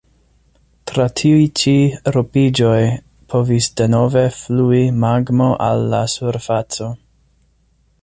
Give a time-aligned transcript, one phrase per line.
[0.91, 1.73] Tra tiuj ĉi
[2.15, 2.81] ropiĝoj
[3.35, 6.95] povis denove flui magmo al la surfaco.